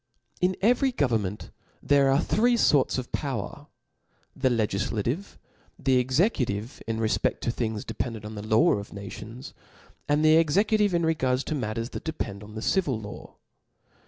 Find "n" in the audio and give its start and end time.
0.47-0.55